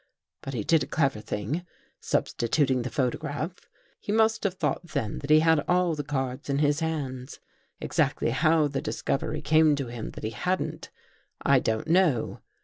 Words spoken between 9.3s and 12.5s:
came to him that he hadn't, I don't know.